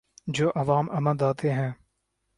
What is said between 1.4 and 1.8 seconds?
ہیں۔